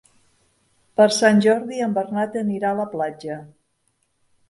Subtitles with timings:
[1.01, 3.41] Per Sant Jordi en Bernat anirà a la platja.